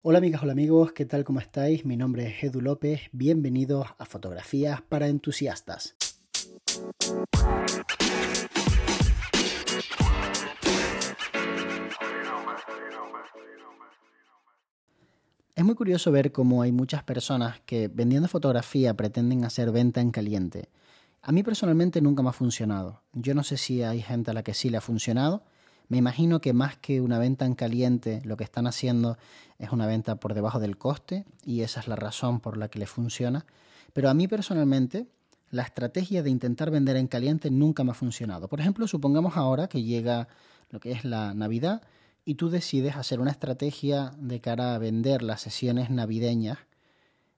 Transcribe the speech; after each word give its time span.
Hola 0.00 0.18
amigas, 0.18 0.44
hola 0.44 0.52
amigos, 0.52 0.92
¿qué 0.92 1.06
tal? 1.06 1.24
¿Cómo 1.24 1.40
estáis? 1.40 1.84
Mi 1.84 1.96
nombre 1.96 2.28
es 2.28 2.44
Edu 2.44 2.60
López, 2.60 3.00
bienvenidos 3.10 3.88
a 3.98 4.04
Fotografías 4.04 4.80
para 4.80 5.08
Entusiastas. 5.08 5.96
Es 15.56 15.64
muy 15.64 15.74
curioso 15.74 16.12
ver 16.12 16.30
cómo 16.30 16.62
hay 16.62 16.70
muchas 16.70 17.02
personas 17.02 17.60
que 17.66 17.88
vendiendo 17.88 18.28
fotografía 18.28 18.94
pretenden 18.94 19.44
hacer 19.44 19.72
venta 19.72 20.00
en 20.00 20.12
caliente. 20.12 20.68
A 21.22 21.32
mí 21.32 21.42
personalmente 21.42 22.00
nunca 22.00 22.22
me 22.22 22.28
ha 22.28 22.32
funcionado. 22.32 23.02
Yo 23.14 23.34
no 23.34 23.42
sé 23.42 23.56
si 23.56 23.82
hay 23.82 24.00
gente 24.00 24.30
a 24.30 24.34
la 24.34 24.44
que 24.44 24.54
sí 24.54 24.70
le 24.70 24.76
ha 24.76 24.80
funcionado, 24.80 25.42
me 25.88 25.96
imagino 25.96 26.40
que 26.40 26.52
más 26.52 26.76
que 26.76 27.00
una 27.00 27.18
venta 27.18 27.46
en 27.46 27.54
caliente, 27.54 28.20
lo 28.24 28.36
que 28.36 28.44
están 28.44 28.66
haciendo 28.66 29.16
es 29.58 29.72
una 29.72 29.86
venta 29.86 30.16
por 30.16 30.34
debajo 30.34 30.60
del 30.60 30.76
coste 30.76 31.24
y 31.44 31.62
esa 31.62 31.80
es 31.80 31.88
la 31.88 31.96
razón 31.96 32.40
por 32.40 32.56
la 32.56 32.68
que 32.68 32.78
les 32.78 32.90
funciona. 32.90 33.46
Pero 33.94 34.10
a 34.10 34.14
mí 34.14 34.28
personalmente, 34.28 35.06
la 35.50 35.62
estrategia 35.62 36.22
de 36.22 36.30
intentar 36.30 36.70
vender 36.70 36.96
en 36.96 37.06
caliente 37.06 37.50
nunca 37.50 37.84
me 37.84 37.92
ha 37.92 37.94
funcionado. 37.94 38.48
Por 38.48 38.60
ejemplo, 38.60 38.86
supongamos 38.86 39.36
ahora 39.36 39.68
que 39.68 39.82
llega 39.82 40.28
lo 40.70 40.78
que 40.78 40.92
es 40.92 41.04
la 41.04 41.32
Navidad 41.32 41.82
y 42.26 42.34
tú 42.34 42.50
decides 42.50 42.96
hacer 42.96 43.20
una 43.20 43.30
estrategia 43.30 44.12
de 44.18 44.40
cara 44.42 44.74
a 44.74 44.78
vender 44.78 45.22
las 45.22 45.40
sesiones 45.40 45.88
navideñas 45.88 46.58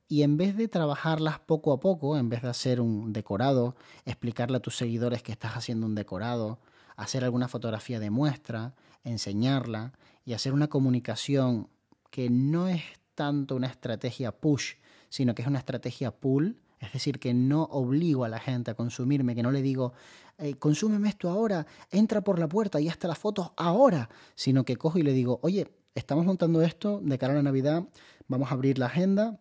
y 0.08 0.24
en 0.24 0.36
vez 0.36 0.56
de 0.56 0.66
trabajarlas 0.66 1.38
poco 1.38 1.72
a 1.72 1.78
poco, 1.78 2.18
en 2.18 2.28
vez 2.28 2.42
de 2.42 2.48
hacer 2.48 2.80
un 2.80 3.12
decorado, 3.12 3.76
explicarle 4.04 4.56
a 4.56 4.60
tus 4.60 4.76
seguidores 4.76 5.22
que 5.22 5.30
estás 5.30 5.52
haciendo 5.52 5.86
un 5.86 5.94
decorado, 5.94 6.58
hacer 7.00 7.24
alguna 7.24 7.48
fotografía 7.48 7.98
de 7.98 8.10
muestra, 8.10 8.74
enseñarla 9.04 9.92
y 10.24 10.34
hacer 10.34 10.52
una 10.52 10.68
comunicación 10.68 11.68
que 12.10 12.28
no 12.28 12.68
es 12.68 12.82
tanto 13.14 13.56
una 13.56 13.68
estrategia 13.68 14.32
push, 14.32 14.74
sino 15.08 15.34
que 15.34 15.42
es 15.42 15.48
una 15.48 15.58
estrategia 15.58 16.10
pull, 16.10 16.60
es 16.78 16.92
decir, 16.92 17.18
que 17.18 17.34
no 17.34 17.64
obligo 17.64 18.24
a 18.24 18.28
la 18.28 18.38
gente 18.38 18.70
a 18.70 18.74
consumirme, 18.74 19.34
que 19.34 19.42
no 19.42 19.50
le 19.50 19.62
digo, 19.62 19.92
eh, 20.38 20.54
consúmeme 20.54 21.08
esto 21.08 21.28
ahora, 21.28 21.66
entra 21.90 22.20
por 22.20 22.38
la 22.38 22.48
puerta 22.48 22.80
y 22.80 22.88
hasta 22.88 23.08
las 23.08 23.18
fotos 23.18 23.52
ahora, 23.56 24.08
sino 24.34 24.64
que 24.64 24.76
cojo 24.76 24.98
y 24.98 25.02
le 25.02 25.12
digo, 25.12 25.40
oye, 25.42 25.70
estamos 25.94 26.24
montando 26.24 26.62
esto 26.62 27.00
de 27.02 27.18
cara 27.18 27.32
a 27.32 27.36
la 27.36 27.42
Navidad, 27.42 27.84
vamos 28.28 28.50
a 28.50 28.54
abrir 28.54 28.78
la 28.78 28.86
agenda, 28.86 29.40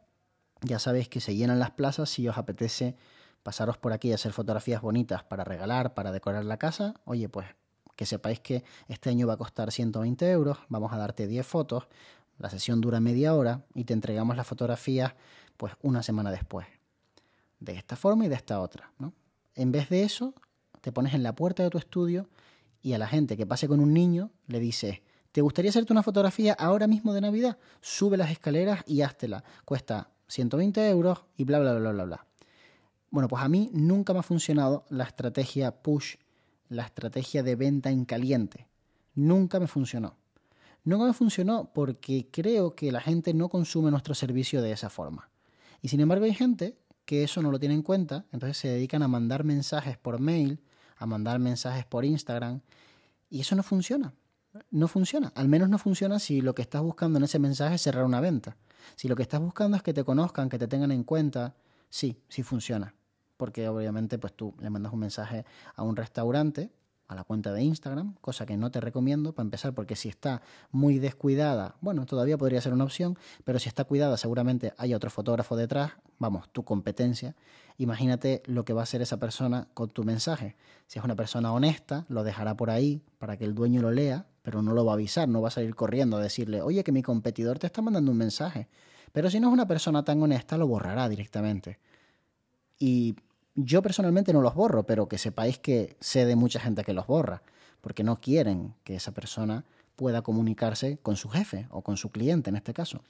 ya 0.62 0.80
sabéis 0.80 1.10
que 1.10 1.20
se 1.20 1.36
llenan 1.36 1.60
las 1.60 1.72
plazas 1.72 2.10
si 2.10 2.28
os 2.28 2.38
apetece 2.38 2.96
pasaros 3.50 3.80
por 3.80 3.94
aquí 3.94 4.12
a 4.12 4.16
hacer 4.16 4.32
fotografías 4.32 4.80
bonitas 4.80 5.24
para 5.24 5.44
regalar, 5.44 5.96
para 5.96 6.12
decorar 6.12 6.46
la 6.46 6.58
casa, 6.58 6.94
oye, 7.06 7.30
pues 7.30 7.48
que 7.96 8.06
sepáis 8.06 8.40
que 8.40 8.64
este 8.88 9.10
año 9.10 9.26
va 9.26 9.34
a 9.34 9.38
costar 9.38 9.72
120 9.72 10.30
euros, 10.30 10.60
vamos 10.68 10.94
a 10.94 10.98
darte 10.98 11.26
10 11.26 11.48
fotos, 11.48 11.88
la 12.38 12.52
sesión 12.52 12.80
dura 12.80 13.00
media 13.00 13.34
hora 13.34 13.66
y 13.74 13.86
te 13.86 13.94
entregamos 13.94 14.38
las 14.38 14.46
fotografías 14.46 15.16
pues 15.58 15.74
una 15.82 16.04
semana 16.04 16.30
después. 16.30 16.68
De 17.60 17.74
esta 17.74 17.96
forma 17.96 18.26
y 18.26 18.28
de 18.28 18.36
esta 18.36 18.62
otra, 18.62 18.94
¿no? 19.00 19.14
En 19.56 19.72
vez 19.72 19.90
de 19.90 20.04
eso, 20.04 20.36
te 20.82 20.92
pones 20.92 21.16
en 21.16 21.24
la 21.24 21.34
puerta 21.34 21.64
de 21.64 21.72
tu 21.72 21.80
estudio 21.80 22.30
y 22.84 22.94
a 22.94 23.00
la 23.00 23.08
gente 23.08 23.36
que 23.36 23.48
pase 23.48 23.68
con 23.68 23.80
un 23.80 23.96
niño 23.96 24.30
le 24.46 24.60
dices, 24.60 25.02
¿te 25.32 25.42
gustaría 25.42 25.70
hacerte 25.70 25.92
una 25.92 26.04
fotografía 26.04 26.54
ahora 26.54 26.86
mismo 26.86 27.14
de 27.14 27.22
Navidad? 27.22 27.58
Sube 27.82 28.16
las 28.16 28.30
escaleras 28.30 28.84
y 28.86 29.02
háztela. 29.02 29.44
Cuesta 29.66 30.12
120 30.28 30.88
euros 30.88 31.26
y 31.36 31.46
bla, 31.46 31.58
bla, 31.58 31.74
bla, 31.74 31.92
bla, 31.94 32.04
bla. 32.04 32.29
Bueno, 33.12 33.28
pues 33.28 33.42
a 33.42 33.50
mí 33.50 33.72
nunca 33.74 34.14
me 34.14 34.20
ha 34.20 34.24
funcionado 34.24 34.86
la 34.90 35.04
estrategia 35.06 35.82
push, 35.82 36.18
la 36.70 36.84
estrategia 36.84 37.42
de 37.42 37.56
venta 37.56 37.90
en 37.90 38.06
caliente. 38.06 38.68
Nunca 39.16 39.60
me 39.60 39.66
funcionó. 39.66 40.16
Nunca 40.84 41.06
me 41.06 41.14
funcionó 41.14 41.72
porque 41.74 42.30
creo 42.32 42.76
que 42.76 42.92
la 42.92 43.02
gente 43.02 43.34
no 43.34 43.50
consume 43.50 43.90
nuestro 43.90 44.14
servicio 44.14 44.62
de 44.62 44.72
esa 44.72 44.92
forma. 44.92 45.32
Y 45.82 45.88
sin 45.88 46.02
embargo 46.02 46.26
hay 46.26 46.36
gente 46.36 46.78
que 47.06 47.24
eso 47.24 47.42
no 47.42 47.50
lo 47.50 47.60
tiene 47.60 47.74
en 47.74 47.82
cuenta, 47.82 48.26
entonces 48.32 48.58
se 48.58 48.68
dedican 48.68 49.02
a 49.02 49.08
mandar 49.08 49.44
mensajes 49.44 49.98
por 49.98 50.20
mail, 50.20 50.60
a 50.98 51.08
mandar 51.08 51.40
mensajes 51.40 51.86
por 51.86 52.06
Instagram, 52.06 52.62
y 53.32 53.42
eso 53.42 53.56
no 53.56 53.64
funciona. 53.64 54.14
No 54.70 54.88
funciona. 54.88 55.32
Al 55.36 55.48
menos 55.48 55.70
no 55.70 55.80
funciona 55.80 56.20
si 56.20 56.42
lo 56.42 56.54
que 56.54 56.62
estás 56.62 56.82
buscando 56.84 57.18
en 57.18 57.24
ese 57.24 57.40
mensaje 57.40 57.76
es 57.76 57.82
cerrar 57.82 58.04
una 58.04 58.22
venta. 58.22 58.58
Si 58.96 59.08
lo 59.08 59.16
que 59.16 59.24
estás 59.24 59.42
buscando 59.42 59.78
es 59.78 59.84
que 59.84 59.94
te 59.94 60.04
conozcan, 60.04 60.50
que 60.50 60.60
te 60.60 60.68
tengan 60.68 60.92
en 60.92 61.04
cuenta, 61.04 61.56
sí, 61.90 62.22
sí 62.30 62.44
funciona 62.44 62.94
porque 63.40 63.70
obviamente 63.70 64.20
pues 64.20 64.34
tú 64.34 64.54
le 64.60 64.70
mandas 64.70 64.92
un 64.92 65.00
mensaje 65.00 65.46
a 65.78 65.84
un 65.84 65.96
restaurante, 65.96 66.72
a 67.08 67.16
la 67.16 67.24
cuenta 67.24 67.54
de 67.54 67.64
Instagram, 67.64 68.16
cosa 68.20 68.46
que 68.46 68.58
no 68.58 68.70
te 68.70 68.82
recomiendo 68.82 69.34
para 69.34 69.46
empezar, 69.46 69.74
porque 69.74 69.96
si 69.96 70.10
está 70.10 70.42
muy 70.72 71.00
descuidada, 71.00 71.76
bueno, 71.80 72.06
todavía 72.06 72.38
podría 72.38 72.60
ser 72.60 72.74
una 72.74 72.84
opción, 72.84 73.18
pero 73.46 73.58
si 73.58 73.70
está 73.70 73.86
cuidada 73.86 74.18
seguramente 74.18 74.74
hay 74.78 74.94
otro 74.94 75.10
fotógrafo 75.10 75.56
detrás, 75.56 75.94
vamos, 76.20 76.50
tu 76.52 76.66
competencia. 76.66 77.34
Imagínate 77.78 78.44
lo 78.46 78.66
que 78.66 78.74
va 78.74 78.82
a 78.82 78.84
hacer 78.84 79.02
esa 79.02 79.18
persona 79.18 79.70
con 79.74 79.90
tu 79.90 80.04
mensaje. 80.04 80.58
Si 80.88 81.00
es 81.00 81.06
una 81.06 81.16
persona 81.16 81.54
honesta, 81.54 82.06
lo 82.10 82.26
dejará 82.26 82.58
por 82.58 82.70
ahí 82.70 83.02
para 83.20 83.38
que 83.38 83.46
el 83.46 83.56
dueño 83.56 83.82
lo 83.82 83.92
lea, 83.92 84.26
pero 84.42 84.62
no 84.62 84.74
lo 84.74 84.84
va 84.84 84.92
a 84.92 84.96
avisar, 84.96 85.30
no 85.30 85.42
va 85.42 85.48
a 85.48 85.52
salir 85.52 85.76
corriendo 85.76 86.18
a 86.18 86.22
decirle, 86.22 86.62
oye, 86.62 86.84
que 86.84 86.92
mi 86.92 87.04
competidor 87.04 87.58
te 87.58 87.68
está 87.68 87.82
mandando 87.82 88.12
un 88.12 88.18
mensaje. 88.18 88.68
Pero 89.14 89.30
si 89.30 89.40
no 89.40 89.48
es 89.48 89.54
una 89.54 89.66
persona 89.66 90.04
tan 90.04 90.22
honesta, 90.22 90.58
lo 90.58 90.68
borrará 90.68 91.08
directamente. 91.08 91.80
Y 92.78 93.16
yo 93.66 93.82
personalmente 93.82 94.34
no 94.34 94.42
los 94.42 94.56
borro, 94.56 94.84
pero 94.84 95.08
que 95.08 95.18
sepáis 95.18 95.60
que 95.60 95.98
sé 96.00 96.26
de 96.26 96.36
mucha 96.36 96.60
gente 96.60 96.84
que 96.84 96.94
los 96.94 97.08
borra, 97.08 97.42
porque 97.82 98.04
no 98.04 98.20
quieren 98.20 98.76
que 98.84 98.96
esa 98.96 99.14
persona 99.14 99.66
pueda 99.96 100.22
comunicarse 100.22 100.98
con 100.98 101.16
su 101.16 101.30
jefe 101.30 101.68
o 101.72 101.82
con 101.82 101.98
su 101.98 102.10
cliente 102.10 102.50
en 102.50 102.56
este 102.56 102.74
caso. 102.74 103.02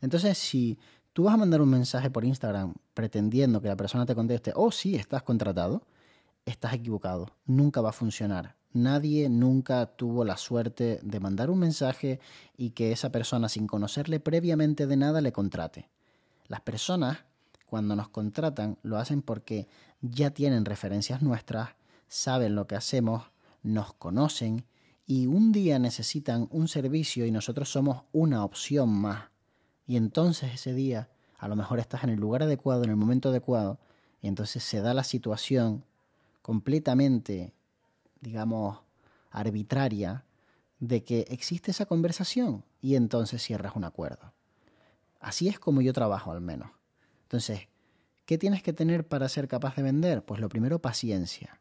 Entonces, 0.00 0.36
si 0.36 0.78
tú 1.12 1.24
vas 1.24 1.34
a 1.34 1.38
mandar 1.38 1.62
un 1.62 1.70
mensaje 1.70 2.10
por 2.10 2.24
Instagram 2.24 2.74
pretendiendo 2.92 3.60
que 3.60 3.68
la 3.68 3.76
persona 3.76 4.04
te 4.04 4.14
conteste, 4.14 4.52
oh 4.54 4.70
sí, 4.70 4.96
estás 4.96 5.22
contratado, 5.22 5.82
estás 6.44 6.74
equivocado, 6.74 7.30
nunca 7.44 7.80
va 7.80 7.90
a 7.90 7.92
funcionar. 7.92 8.56
Nadie 8.72 9.28
nunca 9.30 9.86
tuvo 9.86 10.24
la 10.24 10.36
suerte 10.36 11.00
de 11.02 11.20
mandar 11.20 11.50
un 11.50 11.58
mensaje 11.58 12.20
y 12.56 12.70
que 12.70 12.92
esa 12.92 13.10
persona 13.10 13.48
sin 13.48 13.66
conocerle 13.66 14.20
previamente 14.20 14.86
de 14.86 14.96
nada 14.96 15.20
le 15.20 15.32
contrate. 15.32 15.88
Las 16.48 16.60
personas 16.60 17.18
cuando 17.66 17.96
nos 17.96 18.08
contratan 18.08 18.78
lo 18.82 18.96
hacen 18.96 19.22
porque 19.22 19.68
ya 20.00 20.30
tienen 20.30 20.64
referencias 20.64 21.22
nuestras, 21.22 21.70
saben 22.08 22.54
lo 22.54 22.66
que 22.66 22.76
hacemos, 22.76 23.24
nos 23.62 23.92
conocen 23.92 24.64
y 25.06 25.26
un 25.26 25.52
día 25.52 25.78
necesitan 25.78 26.48
un 26.50 26.68
servicio 26.68 27.26
y 27.26 27.30
nosotros 27.30 27.70
somos 27.70 28.02
una 28.12 28.44
opción 28.44 28.88
más. 28.90 29.30
Y 29.86 29.96
entonces 29.96 30.54
ese 30.54 30.72
día 30.74 31.08
a 31.38 31.48
lo 31.48 31.56
mejor 31.56 31.78
estás 31.78 32.04
en 32.04 32.10
el 32.10 32.20
lugar 32.20 32.42
adecuado, 32.42 32.84
en 32.84 32.90
el 32.90 32.96
momento 32.96 33.28
adecuado, 33.28 33.78
y 34.20 34.28
entonces 34.28 34.62
se 34.64 34.80
da 34.80 34.94
la 34.94 35.04
situación 35.04 35.84
completamente, 36.42 37.52
digamos, 38.20 38.78
arbitraria 39.30 40.24
de 40.80 41.04
que 41.04 41.26
existe 41.28 41.70
esa 41.70 41.86
conversación 41.86 42.64
y 42.80 42.96
entonces 42.96 43.42
cierras 43.42 43.76
un 43.76 43.84
acuerdo. 43.84 44.32
Así 45.20 45.48
es 45.48 45.58
como 45.58 45.80
yo 45.82 45.92
trabajo 45.92 46.32
al 46.32 46.40
menos. 46.40 46.70
Entonces, 47.26 47.68
¿qué 48.24 48.38
tienes 48.38 48.62
que 48.62 48.72
tener 48.72 49.06
para 49.06 49.28
ser 49.28 49.48
capaz 49.48 49.74
de 49.74 49.82
vender? 49.82 50.24
Pues 50.24 50.40
lo 50.40 50.48
primero, 50.48 50.80
paciencia. 50.80 51.60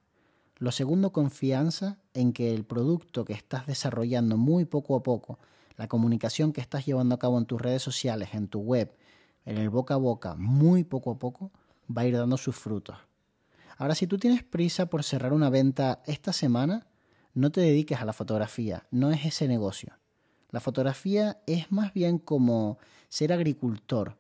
Lo 0.58 0.72
segundo, 0.72 1.12
confianza 1.12 1.98
en 2.14 2.34
que 2.34 2.54
el 2.54 2.66
producto 2.66 3.26
que 3.26 3.34
estás 3.34 3.66
desarrollando 3.66 4.38
muy 4.38 4.66
poco 4.66 4.96
a 4.96 5.02
poco, 5.02 5.40
la 5.76 5.88
comunicación 5.88 6.54
que 6.54 6.62
estás 6.62 6.86
llevando 6.86 7.16
a 7.16 7.20
cabo 7.20 7.40
en 7.40 7.46
tus 7.46 7.60
redes 7.60 7.82
sociales, 7.82 8.30
en 8.34 8.48
tu 8.48 8.60
web, 8.60 8.96
en 9.46 9.58
el 9.58 9.72
boca 9.72 9.96
a 9.96 9.98
boca, 9.98 10.36
muy 10.36 10.84
poco 10.84 11.12
a 11.12 11.20
poco, 11.20 11.52
va 11.90 12.04
a 12.04 12.06
ir 12.06 12.16
dando 12.16 12.38
sus 12.38 12.56
frutos. 12.56 12.98
Ahora, 13.78 13.96
si 13.96 14.06
tú 14.06 14.20
tienes 14.20 14.44
prisa 14.44 14.86
por 14.86 15.04
cerrar 15.04 15.34
una 15.34 15.50
venta 15.50 16.04
esta 16.06 16.32
semana, 16.32 16.86
no 17.34 17.52
te 17.52 17.60
dediques 17.60 18.00
a 18.00 18.06
la 18.06 18.14
fotografía, 18.14 18.86
no 18.92 19.12
es 19.12 19.26
ese 19.26 19.48
negocio. 19.48 19.98
La 20.52 20.62
fotografía 20.62 21.42
es 21.48 21.72
más 21.72 21.92
bien 21.94 22.20
como 22.20 22.78
ser 23.10 23.34
agricultor, 23.34 24.16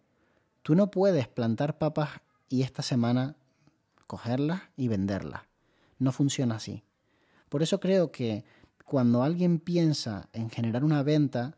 Tú 0.65 0.73
no 0.73 0.89
puedes 0.89 1.27
plantar 1.27 1.77
papas 1.77 2.09
y 2.50 2.63
esta 2.63 2.81
semana 2.81 3.35
cogerlas 4.07 4.63
y 4.75 4.88
venderlas. 4.88 5.44
No 6.00 6.12
funciona 6.12 6.56
así. 6.56 6.81
Por 7.50 7.62
eso 7.62 7.79
creo 7.79 8.12
que 8.12 8.45
cuando 8.83 9.21
alguien 9.21 9.59
piensa 9.59 10.27
en 10.33 10.50
generar 10.50 10.83
una 10.83 11.03
venta, 11.03 11.56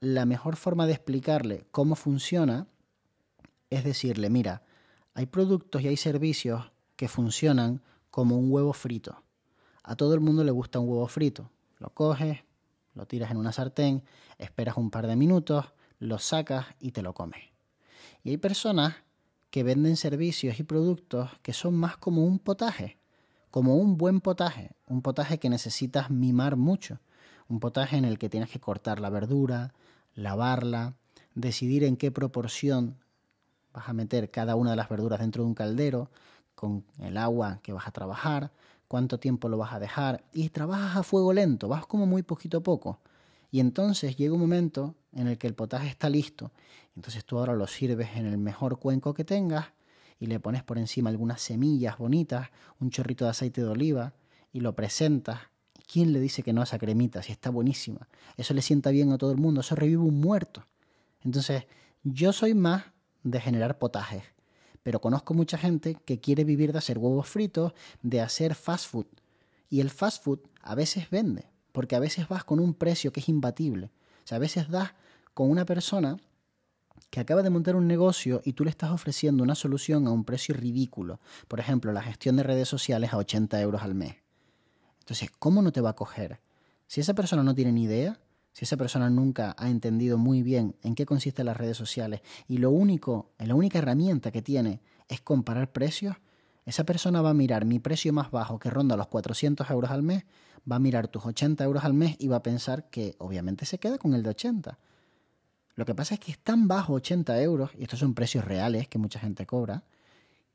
la 0.00 0.26
mejor 0.26 0.56
forma 0.56 0.86
de 0.86 0.92
explicarle 0.92 1.64
cómo 1.70 1.94
funciona 1.94 2.66
es 3.70 3.82
decirle, 3.82 4.28
mira, 4.28 4.62
hay 5.14 5.24
productos 5.24 5.80
y 5.80 5.88
hay 5.88 5.96
servicios 5.96 6.70
que 6.96 7.08
funcionan 7.08 7.80
como 8.10 8.36
un 8.36 8.52
huevo 8.52 8.74
frito. 8.74 9.22
A 9.82 9.96
todo 9.96 10.12
el 10.12 10.20
mundo 10.20 10.44
le 10.44 10.50
gusta 10.50 10.80
un 10.80 10.90
huevo 10.90 11.08
frito. 11.08 11.50
Lo 11.78 11.88
coges, 11.94 12.40
lo 12.92 13.06
tiras 13.06 13.30
en 13.30 13.38
una 13.38 13.52
sartén, 13.52 14.04
esperas 14.36 14.76
un 14.76 14.90
par 14.90 15.06
de 15.06 15.16
minutos, 15.16 15.72
lo 15.98 16.18
sacas 16.18 16.66
y 16.78 16.90
te 16.90 17.00
lo 17.00 17.14
comes. 17.14 17.57
Hay 18.28 18.36
personas 18.36 18.94
que 19.48 19.62
venden 19.62 19.96
servicios 19.96 20.60
y 20.60 20.62
productos 20.62 21.30
que 21.40 21.54
son 21.54 21.74
más 21.74 21.96
como 21.96 22.26
un 22.26 22.38
potaje, 22.38 22.98
como 23.50 23.76
un 23.76 23.96
buen 23.96 24.20
potaje, 24.20 24.72
un 24.86 25.00
potaje 25.00 25.38
que 25.38 25.48
necesitas 25.48 26.10
mimar 26.10 26.56
mucho, 26.56 27.00
un 27.48 27.58
potaje 27.58 27.96
en 27.96 28.04
el 28.04 28.18
que 28.18 28.28
tienes 28.28 28.50
que 28.50 28.60
cortar 28.60 29.00
la 29.00 29.08
verdura, 29.08 29.72
lavarla, 30.14 30.94
decidir 31.34 31.84
en 31.84 31.96
qué 31.96 32.10
proporción 32.10 32.98
vas 33.72 33.88
a 33.88 33.94
meter 33.94 34.30
cada 34.30 34.56
una 34.56 34.72
de 34.72 34.76
las 34.76 34.90
verduras 34.90 35.20
dentro 35.20 35.42
de 35.42 35.48
un 35.48 35.54
caldero, 35.54 36.10
con 36.54 36.84
el 37.00 37.16
agua 37.16 37.60
que 37.62 37.72
vas 37.72 37.86
a 37.86 37.92
trabajar, 37.92 38.52
cuánto 38.88 39.18
tiempo 39.18 39.48
lo 39.48 39.56
vas 39.56 39.72
a 39.72 39.78
dejar, 39.78 40.22
y 40.34 40.50
trabajas 40.50 40.98
a 40.98 41.02
fuego 41.02 41.32
lento, 41.32 41.66
vas 41.66 41.86
como 41.86 42.04
muy 42.04 42.22
poquito 42.22 42.58
a 42.58 42.62
poco. 42.62 43.00
Y 43.50 43.60
entonces 43.60 44.16
llega 44.16 44.34
un 44.34 44.40
momento 44.40 44.94
en 45.12 45.28
el 45.28 45.38
que 45.38 45.46
el 45.46 45.54
potaje 45.54 45.88
está 45.88 46.10
listo. 46.10 46.52
Entonces 46.96 47.24
tú 47.24 47.38
ahora 47.38 47.54
lo 47.54 47.66
sirves 47.66 48.10
en 48.16 48.26
el 48.26 48.38
mejor 48.38 48.78
cuenco 48.78 49.14
que 49.14 49.24
tengas 49.24 49.66
y 50.20 50.26
le 50.26 50.40
pones 50.40 50.62
por 50.62 50.78
encima 50.78 51.10
algunas 51.10 51.40
semillas 51.40 51.96
bonitas, 51.98 52.48
un 52.80 52.90
chorrito 52.90 53.24
de 53.24 53.30
aceite 53.30 53.62
de 53.62 53.68
oliva 53.68 54.14
y 54.52 54.60
lo 54.60 54.74
presentas. 54.74 55.40
¿Quién 55.90 56.12
le 56.12 56.20
dice 56.20 56.42
que 56.42 56.52
no 56.52 56.60
a 56.60 56.64
esa 56.64 56.78
cremita 56.78 57.22
si 57.22 57.32
está 57.32 57.50
buenísima? 57.50 58.08
Eso 58.36 58.52
le 58.52 58.62
sienta 58.62 58.90
bien 58.90 59.12
a 59.12 59.18
todo 59.18 59.30
el 59.30 59.38
mundo, 59.38 59.62
eso 59.62 59.74
revive 59.74 60.02
un 60.02 60.20
muerto. 60.20 60.66
Entonces, 61.24 61.64
yo 62.02 62.32
soy 62.32 62.54
más 62.54 62.84
de 63.22 63.40
generar 63.40 63.78
potajes, 63.78 64.22
pero 64.82 65.00
conozco 65.00 65.34
mucha 65.34 65.56
gente 65.56 65.96
que 66.04 66.20
quiere 66.20 66.44
vivir 66.44 66.72
de 66.72 66.78
hacer 66.78 66.98
huevos 66.98 67.28
fritos, 67.28 67.72
de 68.02 68.20
hacer 68.20 68.54
fast 68.54 68.86
food. 68.90 69.06
Y 69.70 69.80
el 69.80 69.90
fast 69.90 70.22
food 70.22 70.40
a 70.62 70.74
veces 70.74 71.10
vende, 71.10 71.46
porque 71.78 71.94
a 71.94 72.00
veces 72.00 72.26
vas 72.26 72.42
con 72.42 72.58
un 72.58 72.74
precio 72.74 73.12
que 73.12 73.20
es 73.20 73.28
imbatible. 73.28 73.86
O 73.86 74.26
sea, 74.26 74.34
a 74.34 74.40
veces 74.40 74.68
das 74.68 74.94
con 75.32 75.48
una 75.48 75.64
persona 75.64 76.16
que 77.08 77.20
acaba 77.20 77.44
de 77.44 77.50
montar 77.50 77.76
un 77.76 77.86
negocio 77.86 78.42
y 78.44 78.54
tú 78.54 78.64
le 78.64 78.70
estás 78.70 78.90
ofreciendo 78.90 79.44
una 79.44 79.54
solución 79.54 80.08
a 80.08 80.10
un 80.10 80.24
precio 80.24 80.56
ridículo. 80.56 81.20
Por 81.46 81.60
ejemplo, 81.60 81.92
la 81.92 82.02
gestión 82.02 82.34
de 82.34 82.42
redes 82.42 82.68
sociales 82.68 83.12
a 83.12 83.18
80 83.18 83.60
euros 83.60 83.82
al 83.82 83.94
mes. 83.94 84.16
Entonces, 84.98 85.30
¿cómo 85.38 85.62
no 85.62 85.70
te 85.70 85.80
va 85.80 85.90
a 85.90 85.94
coger? 85.94 86.40
Si 86.88 87.00
esa 87.00 87.14
persona 87.14 87.44
no 87.44 87.54
tiene 87.54 87.70
ni 87.70 87.84
idea, 87.84 88.18
si 88.50 88.64
esa 88.64 88.76
persona 88.76 89.08
nunca 89.08 89.54
ha 89.56 89.70
entendido 89.70 90.18
muy 90.18 90.42
bien 90.42 90.74
en 90.82 90.96
qué 90.96 91.06
consisten 91.06 91.46
las 91.46 91.58
redes 91.58 91.76
sociales 91.76 92.22
y 92.48 92.58
lo 92.58 92.72
único, 92.72 93.30
la 93.38 93.54
única 93.54 93.78
herramienta 93.78 94.32
que 94.32 94.42
tiene 94.42 94.80
es 95.06 95.20
comparar 95.20 95.70
precios, 95.70 96.16
esa 96.68 96.84
persona 96.84 97.22
va 97.22 97.30
a 97.30 97.34
mirar 97.34 97.64
mi 97.64 97.78
precio 97.78 98.12
más 98.12 98.30
bajo 98.30 98.58
que 98.58 98.68
ronda 98.68 98.94
los 98.94 99.08
400 99.08 99.70
euros 99.70 99.90
al 99.90 100.02
mes, 100.02 100.24
va 100.70 100.76
a 100.76 100.78
mirar 100.78 101.08
tus 101.08 101.24
80 101.24 101.64
euros 101.64 101.82
al 101.82 101.94
mes 101.94 102.14
y 102.18 102.28
va 102.28 102.36
a 102.36 102.42
pensar 102.42 102.90
que 102.90 103.16
obviamente 103.18 103.64
se 103.64 103.78
queda 103.78 103.96
con 103.96 104.12
el 104.12 104.22
de 104.22 104.30
80. 104.30 104.78
Lo 105.76 105.84
que 105.86 105.94
pasa 105.94 106.14
es 106.14 106.20
que 106.20 106.30
es 106.30 106.38
tan 106.38 106.68
bajo 106.68 106.92
80 106.92 107.40
euros, 107.40 107.70
y 107.78 107.84
estos 107.84 108.00
son 108.00 108.12
precios 108.12 108.44
reales 108.44 108.86
que 108.86 108.98
mucha 108.98 109.18
gente 109.18 109.46
cobra, 109.46 109.84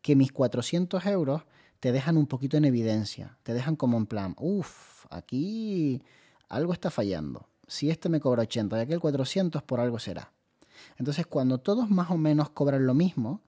que 0.03 0.15
mis 0.15 0.31
400 0.31 1.03
euros 1.07 1.43
te 1.79 1.91
dejan 1.91 2.17
un 2.17 2.27
poquito 2.27 2.57
en 2.57 2.65
evidencia, 2.65 3.39
te 3.41 3.55
dejan 3.55 3.75
como 3.75 3.97
en 3.97 4.05
plan, 4.05 4.35
uff, 4.37 5.07
aquí 5.09 6.03
algo 6.47 6.73
está 6.73 6.91
fallando. 6.91 7.47
Si 7.67 7.89
este 7.89 8.09
me 8.09 8.19
cobra 8.19 8.43
80 8.43 8.77
y 8.77 8.81
aquel 8.81 8.99
400, 8.99 9.63
por 9.63 9.79
algo 9.79 9.97
será. 9.97 10.31
Entonces, 10.97 11.25
cuando 11.25 11.57
todos 11.57 11.89
más 11.89 12.11
o 12.11 12.17
menos 12.17 12.51
cobran 12.51 12.85
lo 12.85 12.93
mismo, 12.93 13.41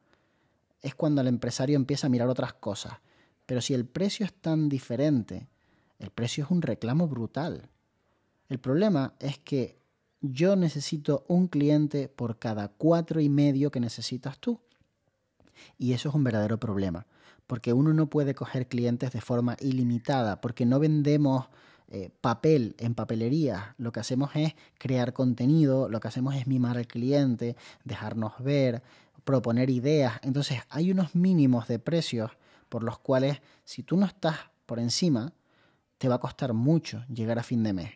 es 0.86 0.94
cuando 0.94 1.22
el 1.22 1.28
empresario 1.28 1.76
empieza 1.76 2.06
a 2.06 2.12
mirar 2.12 2.28
otras 2.28 2.54
cosas. 2.54 2.94
Pero 3.48 3.60
si 3.60 3.74
el 3.74 3.86
precio 3.86 4.24
es 4.24 4.34
tan 4.34 4.70
diferente, 4.70 5.48
el 5.98 6.12
precio 6.12 6.44
es 6.44 6.52
un 6.52 6.62
reclamo 6.62 7.08
brutal. 7.08 7.70
El 8.50 8.60
problema 8.60 9.16
es 9.20 9.40
que 9.40 9.80
yo 10.22 10.56
necesito 10.56 11.26
un 11.28 11.48
cliente 11.48 12.08
por 12.08 12.38
cada 12.38 12.68
cuatro 12.68 13.20
y 13.20 13.30
medio 13.30 13.72
que 13.72 13.80
necesitas 13.80 14.38
tú. 14.38 14.60
Y 15.80 15.94
eso 15.94 16.10
es 16.10 16.16
un 16.16 16.24
verdadero 16.24 16.60
problema, 16.60 17.08
porque 17.48 17.74
uno 17.74 17.92
no 17.92 18.08
puede 18.08 18.36
coger 18.36 18.68
clientes 18.68 19.12
de 19.12 19.22
forma 19.22 19.58
ilimitada, 19.62 20.40
porque 20.40 20.68
no 20.68 20.80
vendemos 20.80 21.48
eh, 21.90 22.10
papel 22.22 22.76
en 22.80 22.96
papelería. 22.96 23.76
Lo 23.78 23.92
que 23.92 24.00
hacemos 24.00 24.32
es 24.36 24.56
crear 24.78 25.14
contenido, 25.14 25.90
lo 25.90 26.00
que 26.00 26.08
hacemos 26.08 26.36
es 26.36 26.48
mimar 26.48 26.78
al 26.78 26.88
cliente, 26.88 27.56
dejarnos 27.84 28.34
ver, 28.40 28.82
proponer 29.24 29.70
ideas. 29.70 30.20
Entonces 30.24 30.60
hay 30.70 30.92
unos 30.92 31.16
mínimos 31.16 31.68
de 31.68 31.80
precios 31.80 32.32
por 32.70 32.84
los 32.84 32.98
cuales 33.00 33.42
si 33.64 33.84
tú 33.84 33.98
no 33.98 34.06
estás 34.06 34.38
por 34.66 34.80
encima, 34.80 35.34
te 35.98 36.10
va 36.10 36.16
a 36.16 36.20
costar 36.20 36.54
mucho 36.54 37.04
llegar 37.08 37.40
a 37.40 37.44
fin 37.44 37.64
de 37.64 37.74
mes. 37.74 37.92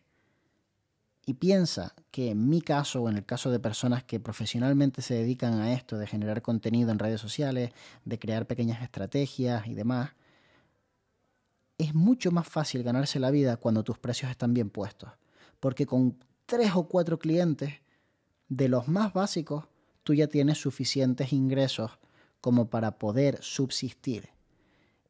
Y 1.25 1.35
piensa 1.35 1.93
que 2.11 2.31
en 2.31 2.49
mi 2.49 2.61
caso 2.61 3.03
o 3.03 3.09
en 3.09 3.17
el 3.17 3.25
caso 3.25 3.51
de 3.51 3.59
personas 3.59 4.03
que 4.03 4.19
profesionalmente 4.19 5.01
se 5.01 5.13
dedican 5.13 5.59
a 5.59 5.73
esto, 5.73 5.97
de 5.97 6.07
generar 6.07 6.41
contenido 6.41 6.91
en 6.91 6.99
redes 6.99 7.21
sociales, 7.21 7.71
de 8.05 8.19
crear 8.19 8.47
pequeñas 8.47 8.81
estrategias 8.81 9.67
y 9.67 9.75
demás, 9.75 10.11
es 11.79 11.95
mucho 11.95 12.31
más 12.31 12.47
fácil 12.47 12.83
ganarse 12.83 13.19
la 13.19 13.31
vida 13.31 13.57
cuando 13.57 13.83
tus 13.83 13.97
precios 13.97 14.29
están 14.29 14.53
bien 14.53 14.69
puestos. 14.69 15.09
Porque 15.59 15.87
con 15.87 16.23
tres 16.45 16.71
o 16.75 16.87
cuatro 16.87 17.17
clientes, 17.17 17.73
de 18.49 18.67
los 18.67 18.87
más 18.87 19.13
básicos, 19.13 19.65
tú 20.03 20.13
ya 20.13 20.27
tienes 20.27 20.57
suficientes 20.57 21.31
ingresos 21.33 21.91
como 22.41 22.69
para 22.69 22.99
poder 22.99 23.41
subsistir. 23.41 24.29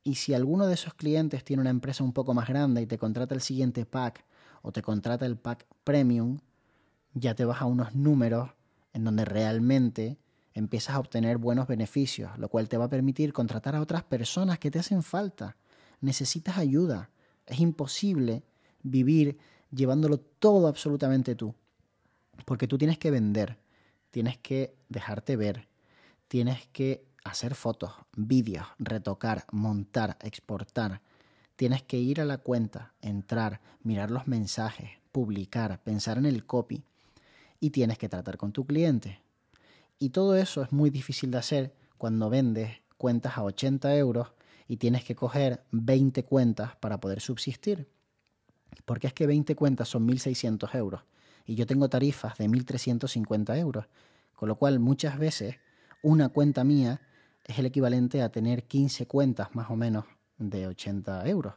Y 0.04 0.16
si 0.16 0.34
alguno 0.34 0.68
de 0.68 0.76
esos 0.76 0.94
clientes 0.94 1.44
tiene 1.44 1.62
una 1.62 1.70
empresa 1.70 2.04
un 2.04 2.14
poco 2.14 2.34
más 2.34 2.48
grande 2.48 2.82
y 2.82 2.86
te 2.86 2.98
contrata 2.98 3.36
el 3.36 3.42
siguiente 3.42 3.86
pack 3.86 4.26
o 4.62 4.72
te 4.72 4.82
contrata 4.82 5.26
el 5.26 5.38
pack 5.38 5.66
premium, 5.84 6.40
ya 7.14 7.34
te 7.34 7.46
vas 7.46 7.62
a 7.62 7.66
unos 7.66 7.96
números 7.96 8.52
en 8.94 9.04
donde 9.04 9.26
realmente 9.26 10.18
empiezas 10.54 10.96
a 10.96 11.00
obtener 11.00 11.38
buenos 11.38 11.68
beneficios, 11.68 12.38
lo 12.38 12.50
cual 12.50 12.70
te 12.70 12.78
va 12.78 12.86
a 12.86 12.90
permitir 12.90 13.34
contratar 13.34 13.76
a 13.76 13.82
otras 13.82 14.04
personas 14.04 14.60
que 14.60 14.72
te 14.72 14.80
hacen 14.80 15.04
falta. 15.04 15.56
Necesitas 16.02 16.58
ayuda. 16.58 17.10
Es 17.46 17.60
imposible 17.60 18.44
vivir 18.84 19.38
llevándolo 19.72 20.20
todo 20.20 20.68
absolutamente 20.68 21.36
tú. 21.36 21.54
Porque 22.46 22.68
tú 22.68 22.78
tienes 22.78 22.98
que 22.98 23.12
vender, 23.12 23.58
tienes 24.12 24.38
que 24.38 24.76
dejarte 24.88 25.36
ver, 25.36 25.68
tienes 26.28 26.68
que 26.68 27.06
hacer 27.24 27.54
fotos, 27.54 27.92
vídeos, 28.16 28.66
retocar, 28.80 29.46
montar, 29.52 30.18
exportar, 30.22 31.02
Tienes 31.60 31.84
que 31.84 31.98
ir 31.98 32.22
a 32.22 32.26
la 32.26 32.38
cuenta, 32.38 32.94
entrar, 33.02 33.60
mirar 33.84 34.12
los 34.12 34.30
mensajes, 34.30 34.92
publicar, 35.12 35.84
pensar 35.84 36.18
en 36.18 36.26
el 36.26 36.46
copy 36.46 36.86
y 37.60 37.72
tienes 37.72 37.98
que 37.98 38.08
tratar 38.08 38.38
con 38.38 38.54
tu 38.54 38.66
cliente. 38.66 39.20
Y 40.00 40.12
todo 40.12 40.38
eso 40.38 40.62
es 40.62 40.72
muy 40.72 40.90
difícil 40.90 41.32
de 41.32 41.38
hacer 41.38 41.74
cuando 41.98 42.30
vendes 42.30 42.78
cuentas 42.98 43.38
a 43.38 43.44
80 43.44 43.94
euros 43.98 44.32
y 44.70 44.78
tienes 44.78 45.04
que 45.04 45.16
coger 45.16 45.66
20 45.72 46.24
cuentas 46.24 46.76
para 46.78 47.00
poder 47.00 47.20
subsistir. 47.20 47.90
Porque 48.86 49.08
es 49.08 49.14
que 49.14 49.26
20 49.26 49.56
cuentas 49.56 49.90
son 49.90 50.08
1.600 50.08 50.74
euros 50.76 51.02
y 51.46 51.56
yo 51.56 51.66
tengo 51.66 51.90
tarifas 51.90 52.38
de 52.38 52.48
1.350 52.48 53.58
euros. 53.58 53.88
Con 54.36 54.48
lo 54.48 54.56
cual 54.56 54.80
muchas 54.80 55.18
veces 55.18 55.56
una 56.04 56.30
cuenta 56.30 56.64
mía 56.64 57.02
es 57.44 57.58
el 57.58 57.66
equivalente 57.66 58.22
a 58.22 58.32
tener 58.32 58.66
15 58.66 59.08
cuentas 59.08 59.56
más 59.56 59.72
o 59.72 59.76
menos 59.76 60.06
de 60.38 60.68
80 60.68 61.28
euros. 61.28 61.56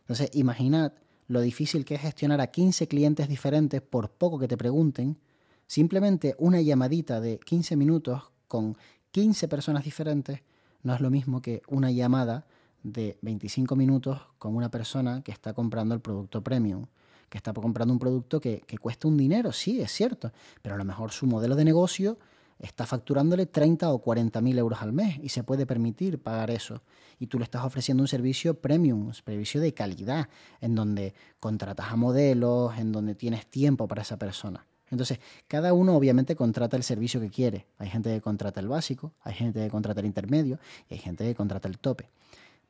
Entonces, 0.00 0.30
imaginad 0.34 0.92
lo 1.28 1.40
difícil 1.40 1.86
que 1.86 1.94
es 1.94 2.02
gestionar 2.02 2.42
a 2.42 2.48
15 2.48 2.88
clientes 2.88 3.26
diferentes 3.26 3.80
por 3.80 4.10
poco 4.10 4.38
que 4.38 4.48
te 4.48 4.58
pregunten. 4.58 5.18
Simplemente 5.66 6.34
una 6.38 6.60
llamadita 6.60 7.22
de 7.22 7.38
15 7.38 7.76
minutos 7.76 8.30
con 8.46 8.76
15 9.12 9.48
personas 9.48 9.82
diferentes 9.82 10.42
no 10.82 10.94
es 10.94 11.00
lo 11.00 11.10
mismo 11.10 11.42
que 11.42 11.62
una 11.68 11.90
llamada 11.90 12.46
de 12.82 13.18
25 13.22 13.76
minutos 13.76 14.20
con 14.38 14.56
una 14.56 14.70
persona 14.70 15.22
que 15.22 15.32
está 15.32 15.52
comprando 15.52 15.94
el 15.94 16.00
producto 16.00 16.42
premium, 16.42 16.86
que 17.28 17.38
está 17.38 17.52
comprando 17.52 17.92
un 17.92 17.98
producto 17.98 18.40
que, 18.40 18.62
que 18.66 18.78
cuesta 18.78 19.08
un 19.08 19.16
dinero, 19.16 19.52
sí, 19.52 19.80
es 19.80 19.92
cierto, 19.92 20.32
pero 20.62 20.74
a 20.74 20.78
lo 20.78 20.84
mejor 20.84 21.12
su 21.12 21.26
modelo 21.26 21.54
de 21.54 21.64
negocio 21.64 22.18
está 22.60 22.86
facturándole 22.86 23.46
30 23.46 23.90
o 23.90 23.98
40 23.98 24.40
mil 24.40 24.58
euros 24.58 24.82
al 24.82 24.92
mes 24.92 25.18
y 25.22 25.30
se 25.30 25.42
puede 25.42 25.66
permitir 25.66 26.22
pagar 26.22 26.50
eso. 26.50 26.82
Y 27.18 27.26
tú 27.26 27.38
le 27.38 27.44
estás 27.44 27.64
ofreciendo 27.64 28.02
un 28.02 28.08
servicio 28.08 28.60
premium, 28.60 29.06
un 29.06 29.14
servicio 29.14 29.60
de 29.60 29.74
calidad, 29.74 30.28
en 30.60 30.74
donde 30.74 31.14
contratas 31.38 31.90
a 31.90 31.96
modelos, 31.96 32.76
en 32.78 32.92
donde 32.92 33.14
tienes 33.14 33.46
tiempo 33.46 33.88
para 33.88 34.02
esa 34.02 34.18
persona. 34.18 34.66
Entonces, 34.90 35.20
cada 35.46 35.72
uno 35.72 35.96
obviamente 35.96 36.34
contrata 36.34 36.76
el 36.76 36.82
servicio 36.82 37.20
que 37.20 37.30
quiere. 37.30 37.66
Hay 37.78 37.88
gente 37.88 38.12
que 38.12 38.20
contrata 38.20 38.60
el 38.60 38.68
básico, 38.68 39.12
hay 39.22 39.34
gente 39.34 39.60
que 39.60 39.70
contrata 39.70 40.00
el 40.00 40.06
intermedio 40.06 40.58
y 40.88 40.94
hay 40.94 41.00
gente 41.00 41.24
que 41.24 41.34
contrata 41.34 41.68
el 41.68 41.78
tope. 41.78 42.10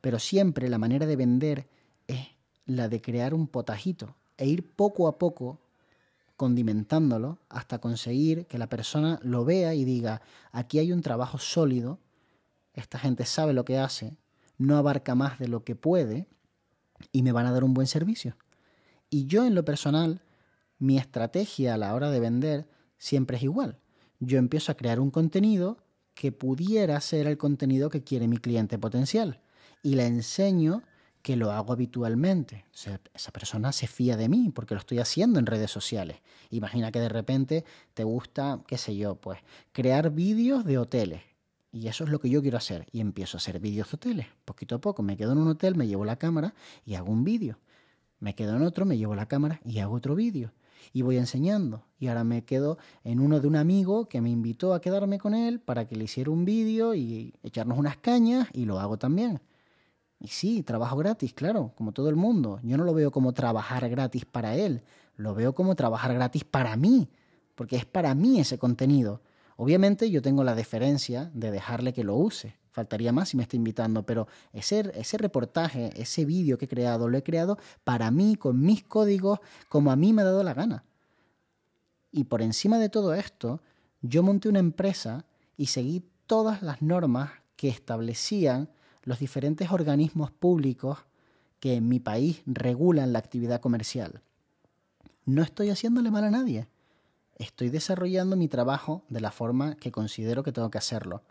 Pero 0.01 0.19
siempre 0.19 0.69
la 0.69 0.77
manera 0.77 1.05
de 1.05 1.15
vender 1.15 1.67
es 2.07 2.27
la 2.65 2.89
de 2.89 3.01
crear 3.01 3.33
un 3.33 3.47
potajito 3.47 4.15
e 4.37 4.47
ir 4.47 4.75
poco 4.75 5.07
a 5.07 5.17
poco 5.17 5.59
condimentándolo 6.37 7.37
hasta 7.49 7.79
conseguir 7.79 8.47
que 8.47 8.57
la 8.57 8.67
persona 8.67 9.19
lo 9.21 9.45
vea 9.45 9.75
y 9.75 9.85
diga, 9.85 10.21
aquí 10.51 10.79
hay 10.79 10.91
un 10.91 11.01
trabajo 11.01 11.37
sólido, 11.37 11.99
esta 12.73 12.97
gente 12.97 13.25
sabe 13.25 13.53
lo 13.53 13.65
que 13.65 13.77
hace, 13.77 14.17
no 14.57 14.77
abarca 14.77 15.13
más 15.13 15.37
de 15.37 15.47
lo 15.47 15.63
que 15.63 15.75
puede 15.75 16.27
y 17.11 17.21
me 17.21 17.31
van 17.31 17.45
a 17.45 17.51
dar 17.51 17.63
un 17.63 17.73
buen 17.73 17.87
servicio. 17.87 18.35
Y 19.09 19.27
yo 19.27 19.45
en 19.45 19.53
lo 19.53 19.65
personal, 19.65 20.21
mi 20.81 20.97
estrategia 20.97 21.75
a 21.75 21.77
la 21.77 21.93
hora 21.93 22.09
de 22.09 22.19
vender 22.19 22.67
siempre 22.97 23.37
es 23.37 23.43
igual. 23.43 23.77
Yo 24.19 24.39
empiezo 24.39 24.71
a 24.71 24.75
crear 24.75 24.99
un 24.99 25.11
contenido 25.11 25.77
que 26.15 26.31
pudiera 26.31 26.99
ser 27.01 27.27
el 27.27 27.37
contenido 27.37 27.91
que 27.91 28.03
quiere 28.03 28.27
mi 28.27 28.37
cliente 28.37 28.79
potencial 28.79 29.41
y 29.83 29.93
le 29.93 30.07
enseño 30.07 30.81
que 31.21 31.35
lo 31.35 31.51
hago 31.51 31.71
habitualmente. 31.71 32.65
O 32.73 32.77
sea, 32.77 32.99
esa 33.13 33.31
persona 33.31 33.71
se 33.71 33.85
fía 33.85 34.17
de 34.17 34.27
mí 34.27 34.51
porque 34.55 34.73
lo 34.73 34.79
estoy 34.79 34.97
haciendo 34.97 35.37
en 35.37 35.45
redes 35.45 35.69
sociales. 35.69 36.17
Imagina 36.49 36.91
que 36.91 36.99
de 36.99 37.09
repente 37.09 37.63
te 37.93 38.03
gusta, 38.03 38.63
qué 38.65 38.79
sé 38.79 38.95
yo, 38.95 39.13
pues 39.15 39.37
crear 39.71 40.09
vídeos 40.09 40.65
de 40.65 40.79
hoteles. 40.79 41.21
Y 41.71 41.89
eso 41.89 42.05
es 42.05 42.09
lo 42.09 42.19
que 42.19 42.31
yo 42.31 42.41
quiero 42.41 42.57
hacer. 42.57 42.87
Y 42.91 43.01
empiezo 43.01 43.37
a 43.37 43.39
hacer 43.39 43.59
vídeos 43.59 43.91
de 43.91 43.95
hoteles. 43.97 44.27
Poquito 44.45 44.75
a 44.75 44.81
poco 44.81 45.03
me 45.03 45.15
quedo 45.15 45.33
en 45.33 45.37
un 45.37 45.47
hotel, 45.47 45.75
me 45.75 45.85
llevo 45.85 46.05
la 46.05 46.17
cámara 46.17 46.55
y 46.85 46.95
hago 46.95 47.11
un 47.11 47.23
vídeo. 47.23 47.59
Me 48.19 48.33
quedo 48.33 48.55
en 48.55 48.63
otro, 48.63 48.87
me 48.87 48.97
llevo 48.97 49.13
la 49.13 49.27
cámara 49.27 49.61
y 49.63 49.77
hago 49.77 49.93
otro 49.93 50.15
vídeo. 50.15 50.51
Y 50.93 51.01
voy 51.01 51.17
enseñando. 51.17 51.83
Y 51.99 52.07
ahora 52.07 52.23
me 52.23 52.43
quedo 52.43 52.77
en 53.03 53.19
uno 53.19 53.39
de 53.39 53.47
un 53.47 53.55
amigo 53.55 54.07
que 54.07 54.21
me 54.21 54.29
invitó 54.29 54.73
a 54.73 54.81
quedarme 54.81 55.19
con 55.19 55.33
él 55.33 55.59
para 55.59 55.87
que 55.87 55.95
le 55.95 56.05
hiciera 56.05 56.31
un 56.31 56.45
vídeo 56.45 56.95
y 56.95 57.33
echarnos 57.43 57.77
unas 57.77 57.97
cañas 57.97 58.47
y 58.53 58.65
lo 58.65 58.79
hago 58.79 58.97
también. 58.97 59.41
Y 60.19 60.27
sí, 60.27 60.61
trabajo 60.61 60.97
gratis, 60.97 61.33
claro, 61.33 61.73
como 61.75 61.93
todo 61.93 62.09
el 62.09 62.15
mundo. 62.15 62.59
Yo 62.63 62.77
no 62.77 62.83
lo 62.83 62.93
veo 62.93 63.11
como 63.11 63.33
trabajar 63.33 63.89
gratis 63.89 64.23
para 64.23 64.55
él, 64.55 64.83
lo 65.15 65.33
veo 65.33 65.53
como 65.55 65.75
trabajar 65.75 66.13
gratis 66.13 66.43
para 66.43 66.75
mí, 66.75 67.09
porque 67.55 67.75
es 67.75 67.85
para 67.85 68.13
mí 68.13 68.39
ese 68.39 68.59
contenido. 68.59 69.21
Obviamente 69.57 70.11
yo 70.11 70.21
tengo 70.21 70.43
la 70.43 70.53
deferencia 70.53 71.31
de 71.33 71.49
dejarle 71.49 71.93
que 71.93 72.03
lo 72.03 72.15
use. 72.15 72.55
Faltaría 72.71 73.11
más 73.11 73.29
si 73.29 73.37
me 73.37 73.43
está 73.43 73.55
invitando, 73.55 74.05
pero 74.05 74.27
ese, 74.53 74.91
ese 74.95 75.17
reportaje, 75.17 75.91
ese 76.01 76.25
vídeo 76.25 76.57
que 76.57 76.65
he 76.65 76.69
creado, 76.69 77.09
lo 77.09 77.17
he 77.17 77.23
creado 77.23 77.57
para 77.83 78.11
mí, 78.11 78.35
con 78.35 78.61
mis 78.61 78.83
códigos, 78.83 79.39
como 79.69 79.91
a 79.91 79.95
mí 79.95 80.13
me 80.13 80.21
ha 80.21 80.25
dado 80.25 80.43
la 80.43 80.53
gana. 80.53 80.85
Y 82.11 82.25
por 82.25 82.41
encima 82.41 82.79
de 82.79 82.89
todo 82.89 83.13
esto, 83.13 83.61
yo 84.01 84.23
monté 84.23 84.49
una 84.49 84.59
empresa 84.59 85.25
y 85.57 85.67
seguí 85.67 86.03
todas 86.27 86.61
las 86.61 86.81
normas 86.81 87.31
que 87.55 87.69
establecían 87.69 88.69
los 89.03 89.19
diferentes 89.19 89.71
organismos 89.71 90.31
públicos 90.31 90.99
que 91.59 91.75
en 91.75 91.87
mi 91.87 91.99
país 91.99 92.41
regulan 92.45 93.13
la 93.13 93.19
actividad 93.19 93.61
comercial. 93.61 94.21
No 95.25 95.43
estoy 95.43 95.69
haciéndole 95.69 96.09
mal 96.09 96.23
a 96.23 96.31
nadie. 96.31 96.67
Estoy 97.35 97.69
desarrollando 97.69 98.35
mi 98.35 98.47
trabajo 98.47 99.03
de 99.09 99.21
la 99.21 99.31
forma 99.31 99.75
que 99.75 99.91
considero 99.91 100.43
que 100.43 100.51
tengo 100.51 100.71
que 100.71 100.77
hacerlo. 100.77 101.23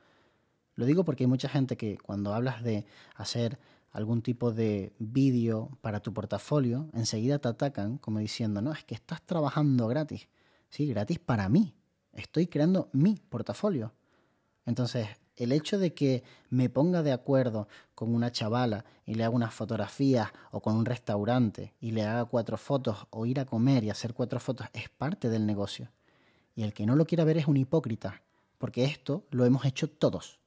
Lo 0.80 0.86
digo 0.86 1.04
porque 1.04 1.24
hay 1.24 1.28
mucha 1.28 1.50
gente 1.50 1.76
que 1.76 1.98
cuando 1.98 2.32
hablas 2.32 2.62
de 2.62 2.86
hacer 3.14 3.58
algún 3.92 4.22
tipo 4.22 4.50
de 4.50 4.94
vídeo 4.98 5.76
para 5.82 6.00
tu 6.00 6.14
portafolio, 6.14 6.88
enseguida 6.94 7.38
te 7.38 7.48
atacan 7.48 7.98
como 7.98 8.18
diciendo, 8.18 8.62
no, 8.62 8.72
es 8.72 8.82
que 8.84 8.94
estás 8.94 9.20
trabajando 9.20 9.88
gratis. 9.88 10.26
Sí, 10.70 10.86
gratis 10.86 11.18
para 11.18 11.50
mí. 11.50 11.74
Estoy 12.14 12.46
creando 12.46 12.88
mi 12.92 13.16
portafolio. 13.16 13.92
Entonces, 14.64 15.06
el 15.36 15.52
hecho 15.52 15.78
de 15.78 15.92
que 15.92 16.24
me 16.48 16.70
ponga 16.70 17.02
de 17.02 17.12
acuerdo 17.12 17.68
con 17.94 18.14
una 18.14 18.32
chavala 18.32 18.86
y 19.04 19.16
le 19.16 19.24
haga 19.24 19.36
unas 19.36 19.52
fotografías 19.52 20.30
o 20.50 20.62
con 20.62 20.76
un 20.76 20.86
restaurante 20.86 21.74
y 21.82 21.90
le 21.90 22.04
haga 22.04 22.24
cuatro 22.24 22.56
fotos 22.56 23.06
o 23.10 23.26
ir 23.26 23.38
a 23.38 23.44
comer 23.44 23.84
y 23.84 23.90
hacer 23.90 24.14
cuatro 24.14 24.40
fotos 24.40 24.68
es 24.72 24.88
parte 24.88 25.28
del 25.28 25.44
negocio. 25.44 25.90
Y 26.56 26.62
el 26.62 26.72
que 26.72 26.86
no 26.86 26.96
lo 26.96 27.04
quiera 27.04 27.24
ver 27.24 27.36
es 27.36 27.48
un 27.48 27.58
hipócrita, 27.58 28.22
porque 28.56 28.84
esto 28.84 29.26
lo 29.30 29.44
hemos 29.44 29.66
hecho 29.66 29.90
todos. 29.90 30.39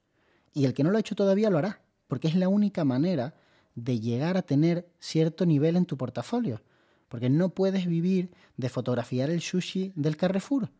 Y 0.54 0.64
el 0.64 0.72
que 0.72 0.82
no 0.82 0.90
lo 0.90 0.96
ha 0.96 1.00
hecho 1.00 1.14
todavía 1.14 1.50
lo 1.50 1.58
hará, 1.58 1.82
porque 2.06 2.28
es 2.28 2.34
la 2.34 2.48
única 2.48 2.84
manera 2.84 3.34
de 3.74 4.00
llegar 4.00 4.38
a 4.38 4.42
tener 4.42 4.88
cierto 4.98 5.44
nivel 5.44 5.76
en 5.76 5.84
tu 5.84 5.98
portafolio. 5.98 6.62
Porque 7.08 7.28
no 7.28 7.50
puedes 7.50 7.86
vivir 7.86 8.30
de 8.56 8.70
fotografiar 8.70 9.28
el 9.28 9.42
sushi 9.42 9.92
del 9.94 10.16
Carrefour, 10.16 10.70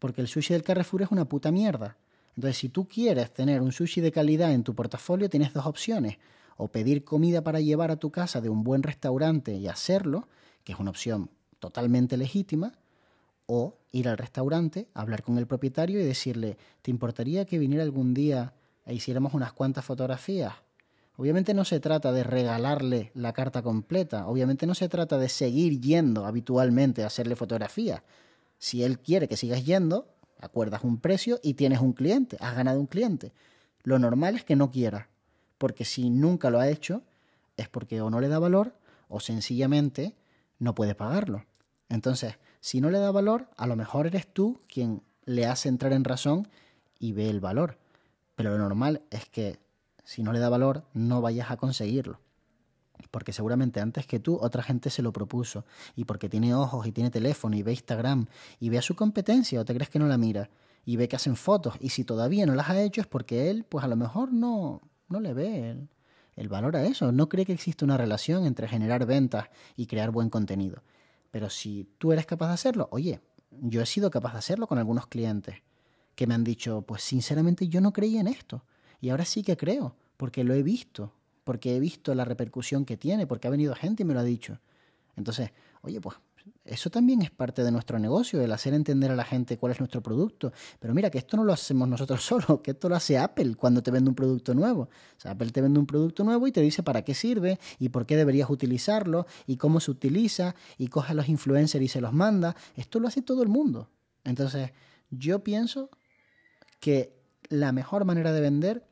porque 0.00 0.20
el 0.20 0.28
sushi 0.28 0.54
del 0.54 0.64
Carrefour 0.64 1.02
es 1.02 1.10
una 1.10 1.26
puta 1.26 1.52
mierda 1.52 1.96
entonces, 2.38 2.58
si 2.58 2.68
tú 2.68 2.86
quieres 2.86 3.34
tener 3.34 3.60
un 3.60 3.72
sushi 3.72 4.00
de 4.00 4.12
calidad 4.12 4.52
en 4.52 4.62
tu 4.62 4.72
portafolio, 4.72 5.28
tienes 5.28 5.52
dos 5.52 5.66
opciones. 5.66 6.18
O 6.56 6.68
pedir 6.68 7.02
comida 7.02 7.42
para 7.42 7.58
llevar 7.58 7.90
a 7.90 7.96
tu 7.96 8.12
casa 8.12 8.40
de 8.40 8.48
un 8.48 8.62
buen 8.62 8.84
restaurante 8.84 9.54
y 9.54 9.66
hacerlo, 9.66 10.28
que 10.62 10.72
es 10.72 10.78
una 10.78 10.90
opción 10.90 11.30
totalmente 11.58 12.16
legítima, 12.16 12.78
o 13.46 13.78
ir 13.90 14.08
al 14.08 14.16
restaurante, 14.16 14.86
hablar 14.94 15.24
con 15.24 15.36
el 15.36 15.48
propietario 15.48 16.00
y 16.00 16.04
decirle, 16.04 16.56
¿te 16.80 16.92
importaría 16.92 17.44
que 17.44 17.58
viniera 17.58 17.82
algún 17.82 18.14
día 18.14 18.54
e 18.88 18.94
hiciéramos 18.94 19.34
unas 19.34 19.52
cuantas 19.52 19.84
fotografías? 19.84 20.54
Obviamente 21.16 21.52
no 21.52 21.64
se 21.64 21.78
trata 21.78 22.10
de 22.10 22.24
regalarle 22.24 23.12
la 23.14 23.32
carta 23.32 23.60
completa, 23.60 24.26
obviamente 24.26 24.66
no 24.66 24.74
se 24.74 24.88
trata 24.88 25.18
de 25.18 25.28
seguir 25.28 25.80
yendo 25.80 26.26
habitualmente 26.26 27.02
a 27.02 27.08
hacerle 27.08 27.36
fotografías. 27.36 28.02
Si 28.58 28.82
él 28.82 28.98
quiere 28.98 29.28
que 29.28 29.36
sigas 29.36 29.64
yendo, 29.64 30.08
acuerdas 30.40 30.84
un 30.84 30.98
precio 30.98 31.38
y 31.42 31.54
tienes 31.54 31.80
un 31.80 31.92
cliente, 31.92 32.36
has 32.40 32.56
ganado 32.56 32.80
un 32.80 32.86
cliente. 32.86 33.32
Lo 33.82 33.98
normal 33.98 34.36
es 34.36 34.44
que 34.44 34.56
no 34.56 34.70
quiera, 34.70 35.08
porque 35.58 35.84
si 35.84 36.08
nunca 36.08 36.50
lo 36.50 36.60
ha 36.60 36.68
hecho, 36.68 37.02
es 37.56 37.68
porque 37.68 38.00
o 38.00 38.10
no 38.10 38.20
le 38.20 38.28
da 38.28 38.38
valor 38.38 38.74
o 39.08 39.20
sencillamente 39.20 40.14
no 40.58 40.74
puede 40.74 40.94
pagarlo. 40.94 41.44
Entonces, 41.88 42.38
si 42.60 42.80
no 42.80 42.90
le 42.90 42.98
da 42.98 43.10
valor, 43.10 43.48
a 43.56 43.66
lo 43.66 43.76
mejor 43.76 44.06
eres 44.06 44.26
tú 44.26 44.60
quien 44.72 45.02
le 45.24 45.46
hace 45.46 45.68
entrar 45.68 45.92
en 45.92 46.04
razón 46.04 46.48
y 46.98 47.12
ve 47.12 47.28
el 47.28 47.40
valor. 47.40 47.78
Pero 48.38 48.50
lo 48.52 48.58
normal 48.58 49.02
es 49.10 49.28
que 49.28 49.58
si 50.04 50.22
no 50.22 50.32
le 50.32 50.38
da 50.38 50.48
valor, 50.48 50.84
no 50.94 51.20
vayas 51.20 51.50
a 51.50 51.56
conseguirlo. 51.56 52.20
Porque 53.10 53.32
seguramente 53.32 53.80
antes 53.80 54.06
que 54.06 54.20
tú 54.20 54.38
otra 54.40 54.62
gente 54.62 54.90
se 54.90 55.02
lo 55.02 55.12
propuso. 55.12 55.64
Y 55.96 56.04
porque 56.04 56.28
tiene 56.28 56.54
ojos 56.54 56.86
y 56.86 56.92
tiene 56.92 57.10
teléfono 57.10 57.56
y 57.56 57.64
ve 57.64 57.72
Instagram 57.72 58.26
y 58.60 58.68
ve 58.68 58.78
a 58.78 58.82
su 58.82 58.94
competencia 58.94 59.60
o 59.60 59.64
te 59.64 59.74
crees 59.74 59.90
que 59.90 59.98
no 59.98 60.06
la 60.06 60.18
mira 60.18 60.50
y 60.84 60.94
ve 60.94 61.08
que 61.08 61.16
hacen 61.16 61.34
fotos 61.34 61.74
y 61.80 61.88
si 61.88 62.04
todavía 62.04 62.46
no 62.46 62.54
las 62.54 62.70
ha 62.70 62.80
hecho 62.80 63.00
es 63.00 63.08
porque 63.08 63.50
él 63.50 63.64
pues 63.68 63.84
a 63.84 63.88
lo 63.88 63.96
mejor 63.96 64.32
no, 64.32 64.82
no 65.08 65.18
le 65.18 65.34
ve 65.34 65.70
el, 65.70 65.88
el 66.36 66.48
valor 66.48 66.76
a 66.76 66.84
eso, 66.84 67.10
no 67.10 67.28
cree 67.28 67.44
que 67.44 67.52
existe 67.52 67.84
una 67.84 67.96
relación 67.96 68.46
entre 68.46 68.68
generar 68.68 69.04
ventas 69.04 69.48
y 69.76 69.86
crear 69.86 70.12
buen 70.12 70.30
contenido. 70.30 70.84
Pero 71.32 71.50
si 71.50 71.88
tú 71.98 72.12
eres 72.12 72.24
capaz 72.24 72.46
de 72.46 72.54
hacerlo, 72.54 72.88
oye, 72.92 73.20
yo 73.50 73.82
he 73.82 73.86
sido 73.86 74.12
capaz 74.12 74.34
de 74.34 74.38
hacerlo 74.38 74.68
con 74.68 74.78
algunos 74.78 75.08
clientes 75.08 75.56
que 76.18 76.26
me 76.26 76.34
han 76.34 76.42
dicho, 76.42 76.82
pues 76.82 77.04
sinceramente 77.04 77.68
yo 77.68 77.80
no 77.80 77.92
creía 77.92 78.20
en 78.20 78.26
esto 78.26 78.64
y 79.00 79.10
ahora 79.10 79.24
sí 79.24 79.44
que 79.44 79.56
creo, 79.56 79.94
porque 80.16 80.42
lo 80.42 80.52
he 80.52 80.64
visto, 80.64 81.12
porque 81.44 81.76
he 81.76 81.78
visto 81.78 82.12
la 82.12 82.24
repercusión 82.24 82.84
que 82.84 82.96
tiene, 82.96 83.28
porque 83.28 83.46
ha 83.46 83.52
venido 83.52 83.72
gente 83.76 84.02
y 84.02 84.04
me 84.04 84.14
lo 84.14 84.18
ha 84.18 84.24
dicho. 84.24 84.58
Entonces, 85.14 85.52
oye, 85.80 86.00
pues 86.00 86.16
eso 86.64 86.90
también 86.90 87.22
es 87.22 87.30
parte 87.30 87.62
de 87.62 87.70
nuestro 87.70 88.00
negocio, 88.00 88.42
el 88.42 88.50
hacer 88.50 88.74
entender 88.74 89.12
a 89.12 89.14
la 89.14 89.22
gente 89.22 89.58
cuál 89.58 89.70
es 89.70 89.78
nuestro 89.78 90.02
producto. 90.02 90.52
Pero 90.80 90.92
mira, 90.92 91.08
que 91.08 91.18
esto 91.18 91.36
no 91.36 91.44
lo 91.44 91.52
hacemos 91.52 91.88
nosotros 91.88 92.20
solos, 92.26 92.62
que 92.64 92.72
esto 92.72 92.88
lo 92.88 92.96
hace 92.96 93.16
Apple 93.16 93.54
cuando 93.54 93.80
te 93.80 93.92
vende 93.92 94.10
un 94.10 94.16
producto 94.16 94.54
nuevo. 94.54 94.82
O 94.82 95.20
sea, 95.20 95.30
Apple 95.30 95.52
te 95.52 95.60
vende 95.60 95.78
un 95.78 95.86
producto 95.86 96.24
nuevo 96.24 96.48
y 96.48 96.52
te 96.52 96.60
dice 96.60 96.82
para 96.82 97.02
qué 97.02 97.14
sirve 97.14 97.60
y 97.78 97.90
por 97.90 98.06
qué 98.06 98.16
deberías 98.16 98.50
utilizarlo 98.50 99.28
y 99.46 99.56
cómo 99.56 99.78
se 99.78 99.92
utiliza 99.92 100.56
y 100.78 100.88
coge 100.88 101.12
a 101.12 101.14
los 101.14 101.28
influencers 101.28 101.84
y 101.84 101.86
se 101.86 102.00
los 102.00 102.12
manda. 102.12 102.56
Esto 102.74 102.98
lo 102.98 103.06
hace 103.06 103.22
todo 103.22 103.44
el 103.44 103.48
mundo. 103.48 103.88
Entonces, 104.24 104.72
yo 105.10 105.44
pienso 105.44 105.90
que 106.80 107.16
la 107.48 107.72
mejor 107.72 108.04
manera 108.04 108.32
de 108.32 108.40
vender 108.40 108.86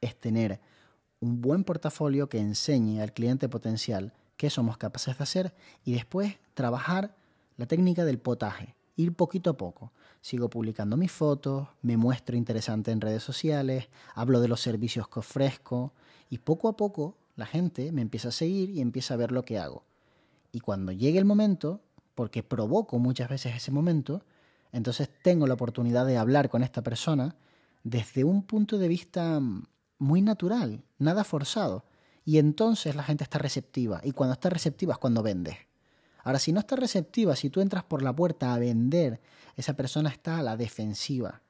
es 0.00 0.18
tener 0.18 0.60
un 1.20 1.40
buen 1.40 1.64
portafolio 1.64 2.28
que 2.28 2.38
enseñe 2.38 3.00
al 3.00 3.12
cliente 3.12 3.48
potencial 3.48 4.12
qué 4.36 4.50
somos 4.50 4.76
capaces 4.76 5.16
de 5.16 5.22
hacer 5.22 5.54
y 5.84 5.92
después 5.92 6.36
trabajar 6.54 7.16
la 7.56 7.66
técnica 7.66 8.04
del 8.04 8.18
potaje, 8.18 8.74
ir 8.96 9.14
poquito 9.14 9.50
a 9.50 9.56
poco. 9.56 9.92
Sigo 10.20 10.50
publicando 10.50 10.96
mis 10.96 11.12
fotos, 11.12 11.68
me 11.82 11.96
muestro 11.96 12.36
interesante 12.36 12.90
en 12.90 13.00
redes 13.00 13.22
sociales, 13.22 13.88
hablo 14.14 14.40
de 14.40 14.48
los 14.48 14.60
servicios 14.60 15.08
que 15.08 15.20
ofrezco 15.20 15.92
y 16.28 16.38
poco 16.38 16.68
a 16.68 16.76
poco 16.76 17.16
la 17.36 17.46
gente 17.46 17.92
me 17.92 18.02
empieza 18.02 18.28
a 18.28 18.32
seguir 18.32 18.70
y 18.70 18.80
empieza 18.80 19.14
a 19.14 19.18
ver 19.18 19.32
lo 19.32 19.44
que 19.44 19.58
hago. 19.58 19.84
Y 20.52 20.60
cuando 20.60 20.92
llegue 20.92 21.18
el 21.18 21.24
momento, 21.24 21.80
porque 22.14 22.42
provoco 22.42 22.98
muchas 22.98 23.28
veces 23.28 23.56
ese 23.56 23.70
momento, 23.70 24.24
entonces 24.74 25.08
tengo 25.22 25.46
la 25.46 25.54
oportunidad 25.54 26.04
de 26.04 26.18
hablar 26.18 26.50
con 26.50 26.64
esta 26.64 26.82
persona 26.82 27.36
desde 27.84 28.24
un 28.24 28.42
punto 28.42 28.76
de 28.76 28.88
vista 28.88 29.40
muy 29.98 30.20
natural, 30.20 30.82
nada 30.98 31.22
forzado. 31.22 31.84
Y 32.24 32.38
entonces 32.38 32.96
la 32.96 33.04
gente 33.04 33.22
está 33.22 33.38
receptiva. 33.38 34.00
Y 34.02 34.10
cuando 34.10 34.32
está 34.32 34.50
receptiva 34.50 34.94
es 34.94 34.98
cuando 34.98 35.22
vendes. 35.22 35.56
Ahora, 36.24 36.40
si 36.40 36.52
no 36.52 36.58
está 36.58 36.74
receptiva, 36.74 37.36
si 37.36 37.50
tú 37.50 37.60
entras 37.60 37.84
por 37.84 38.02
la 38.02 38.16
puerta 38.16 38.52
a 38.52 38.58
vender, 38.58 39.20
esa 39.54 39.74
persona 39.74 40.10
está 40.10 40.38
a 40.38 40.42
la 40.42 40.56
defensiva. 40.56 41.42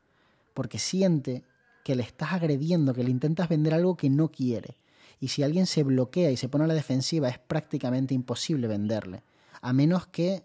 Porque 0.52 0.78
siente 0.78 1.44
que 1.82 1.94
le 1.94 2.02
estás 2.02 2.34
agrediendo, 2.34 2.92
que 2.92 3.04
le 3.04 3.10
intentas 3.10 3.48
vender 3.48 3.72
algo 3.72 3.96
que 3.96 4.10
no 4.10 4.30
quiere. 4.30 4.76
Y 5.18 5.28
si 5.28 5.42
alguien 5.42 5.64
se 5.66 5.82
bloquea 5.82 6.30
y 6.30 6.36
se 6.36 6.50
pone 6.50 6.64
a 6.64 6.66
la 6.66 6.74
defensiva, 6.74 7.30
es 7.30 7.38
prácticamente 7.38 8.12
imposible 8.12 8.66
venderle. 8.66 9.22
A 9.62 9.72
menos 9.72 10.08
que 10.08 10.44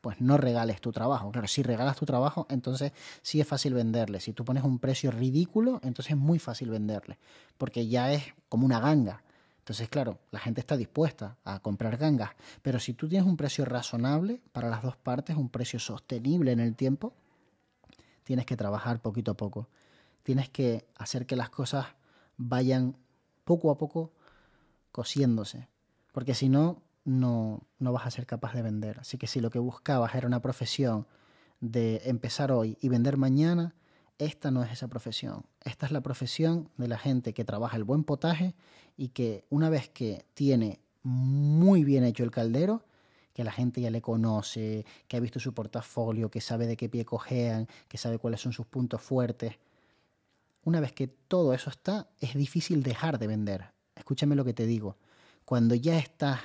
pues 0.00 0.20
no 0.20 0.36
regales 0.36 0.80
tu 0.80 0.92
trabajo. 0.92 1.30
Claro, 1.30 1.48
si 1.48 1.62
regalas 1.62 1.96
tu 1.96 2.06
trabajo, 2.06 2.46
entonces 2.50 2.92
sí 3.22 3.40
es 3.40 3.46
fácil 3.46 3.74
venderle. 3.74 4.20
Si 4.20 4.32
tú 4.32 4.44
pones 4.44 4.64
un 4.64 4.78
precio 4.78 5.10
ridículo, 5.10 5.80
entonces 5.82 6.12
es 6.12 6.16
muy 6.16 6.38
fácil 6.38 6.70
venderle, 6.70 7.18
porque 7.56 7.88
ya 7.88 8.12
es 8.12 8.22
como 8.48 8.66
una 8.66 8.80
ganga. 8.80 9.22
Entonces, 9.58 9.88
claro, 9.90 10.18
la 10.30 10.38
gente 10.38 10.60
está 10.60 10.76
dispuesta 10.76 11.36
a 11.44 11.60
comprar 11.60 11.98
gangas, 11.98 12.30
pero 12.62 12.80
si 12.80 12.94
tú 12.94 13.06
tienes 13.06 13.28
un 13.28 13.36
precio 13.36 13.66
razonable 13.66 14.40
para 14.52 14.70
las 14.70 14.82
dos 14.82 14.96
partes, 14.96 15.36
un 15.36 15.50
precio 15.50 15.78
sostenible 15.78 16.52
en 16.52 16.60
el 16.60 16.74
tiempo, 16.74 17.12
tienes 18.24 18.46
que 18.46 18.56
trabajar 18.56 19.02
poquito 19.02 19.32
a 19.32 19.36
poco. 19.36 19.68
Tienes 20.22 20.48
que 20.48 20.86
hacer 20.96 21.26
que 21.26 21.36
las 21.36 21.50
cosas 21.50 21.86
vayan 22.38 22.96
poco 23.44 23.70
a 23.70 23.76
poco 23.76 24.12
cosiéndose. 24.92 25.68
Porque 26.12 26.34
si 26.34 26.48
no, 26.48 26.82
no, 27.08 27.66
no 27.78 27.92
vas 27.92 28.06
a 28.06 28.10
ser 28.10 28.26
capaz 28.26 28.52
de 28.52 28.62
vender. 28.62 28.98
Así 29.00 29.16
que 29.16 29.26
si 29.26 29.40
lo 29.40 29.50
que 29.50 29.58
buscabas 29.58 30.14
era 30.14 30.26
una 30.26 30.42
profesión 30.42 31.06
de 31.60 32.02
empezar 32.04 32.52
hoy 32.52 32.76
y 32.80 32.88
vender 32.88 33.16
mañana, 33.16 33.74
esta 34.18 34.50
no 34.50 34.62
es 34.62 34.70
esa 34.72 34.88
profesión. 34.88 35.46
Esta 35.64 35.86
es 35.86 35.92
la 35.92 36.02
profesión 36.02 36.68
de 36.76 36.86
la 36.86 36.98
gente 36.98 37.32
que 37.32 37.44
trabaja 37.44 37.76
el 37.76 37.84
buen 37.84 38.04
potaje 38.04 38.54
y 38.96 39.08
que 39.08 39.44
una 39.48 39.70
vez 39.70 39.88
que 39.88 40.26
tiene 40.34 40.80
muy 41.02 41.82
bien 41.82 42.04
hecho 42.04 42.24
el 42.24 42.30
caldero, 42.30 42.84
que 43.32 43.42
la 43.42 43.52
gente 43.52 43.80
ya 43.80 43.90
le 43.90 44.02
conoce, 44.02 44.84
que 45.06 45.16
ha 45.16 45.20
visto 45.20 45.40
su 45.40 45.54
portafolio, 45.54 46.30
que 46.30 46.42
sabe 46.42 46.66
de 46.66 46.76
qué 46.76 46.88
pie 46.90 47.06
cojean, 47.06 47.68
que 47.88 47.96
sabe 47.96 48.18
cuáles 48.18 48.42
son 48.42 48.52
sus 48.52 48.66
puntos 48.66 49.00
fuertes. 49.00 49.54
Una 50.64 50.80
vez 50.80 50.92
que 50.92 51.06
todo 51.06 51.54
eso 51.54 51.70
está, 51.70 52.10
es 52.20 52.34
difícil 52.34 52.82
dejar 52.82 53.18
de 53.18 53.28
vender. 53.28 53.70
Escúchame 53.94 54.34
lo 54.34 54.44
que 54.44 54.52
te 54.52 54.66
digo. 54.66 54.96
Cuando 55.46 55.74
ya 55.74 55.96
estás 55.98 56.40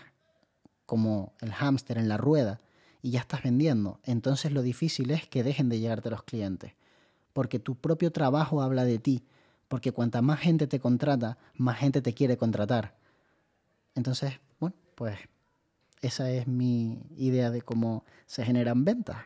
como 0.85 1.33
el 1.41 1.51
hámster 1.51 1.97
en 1.97 2.09
la 2.09 2.17
rueda 2.17 2.59
y 3.01 3.11
ya 3.11 3.19
estás 3.19 3.43
vendiendo, 3.43 3.99
entonces 4.03 4.51
lo 4.51 4.61
difícil 4.61 5.11
es 5.11 5.27
que 5.27 5.43
dejen 5.43 5.69
de 5.69 5.79
llegarte 5.79 6.09
los 6.09 6.23
clientes 6.23 6.73
porque 7.33 7.59
tu 7.59 7.75
propio 7.75 8.11
trabajo 8.11 8.61
habla 8.61 8.85
de 8.85 8.99
ti, 8.99 9.23
porque 9.67 9.91
cuanta 9.91 10.21
más 10.21 10.39
gente 10.39 10.67
te 10.67 10.79
contrata, 10.79 11.37
más 11.55 11.77
gente 11.79 12.01
te 12.01 12.13
quiere 12.13 12.37
contratar. 12.37 12.95
Entonces, 13.95 14.39
bueno, 14.59 14.75
pues 14.95 15.17
esa 16.01 16.31
es 16.31 16.47
mi 16.47 17.01
idea 17.17 17.51
de 17.51 17.61
cómo 17.61 18.05
se 18.27 18.45
generan 18.45 18.85
ventas. 18.85 19.17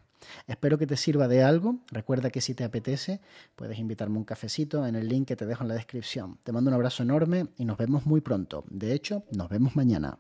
Espero 0.48 0.78
que 0.78 0.88
te 0.88 0.98
sirva 0.98 1.28
de 1.28 1.44
algo. 1.44 1.78
Recuerda 1.92 2.32
que 2.32 2.42
si 2.42 2.54
te 2.54 2.64
apetece, 2.64 3.22
puedes 3.56 3.78
invitarme 3.78 4.18
un 4.18 4.24
cafecito 4.24 4.86
en 4.86 4.96
el 4.96 5.08
link 5.08 5.28
que 5.28 5.36
te 5.36 5.46
dejo 5.46 5.64
en 5.64 5.70
la 5.70 5.76
descripción. 5.76 6.38
Te 6.44 6.52
mando 6.52 6.70
un 6.70 6.76
abrazo 6.76 7.04
enorme 7.04 7.48
y 7.58 7.66
nos 7.66 7.78
vemos 7.78 8.06
muy 8.06 8.22
pronto. 8.22 8.64
De 8.70 8.94
hecho, 8.94 9.24
nos 9.32 9.50
vemos 9.50 9.76
mañana. 9.76 10.18